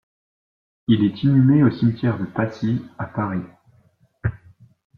[0.87, 3.45] Il est inhumé au cimetière de Passy, à Paris.